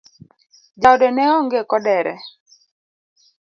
[0.81, 2.15] Jaode neonge kodere?